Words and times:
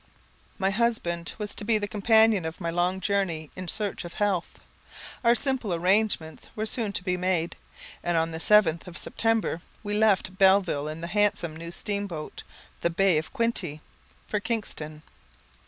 My 0.57 0.69
dear 0.69 0.77
husband 0.77 1.33
was 1.37 1.53
to 1.53 1.63
be 1.63 1.77
the 1.77 1.87
companion 1.87 2.43
of 2.43 2.59
my 2.59 2.71
long 2.71 2.99
journey 3.01 3.51
in 3.55 3.67
search 3.67 4.03
of 4.03 4.15
health. 4.15 4.59
Our 5.23 5.35
simple 5.35 5.75
arrangements 5.75 6.49
were 6.55 6.65
soon 6.65 6.91
made, 7.05 7.55
and 8.03 8.17
on 8.17 8.31
the 8.31 8.39
7th 8.39 8.87
of 8.87 8.97
September 8.97 9.61
we 9.83 9.93
left 9.93 10.39
Belleville 10.39 10.87
in 10.87 11.01
the 11.01 11.05
handsome 11.07 11.55
new 11.55 11.71
steam 11.71 12.07
boat, 12.07 12.41
"The 12.79 12.89
Bay 12.89 13.19
of 13.19 13.31
Quinte," 13.31 13.79
for 14.27 14.39
Kingston. 14.39 15.03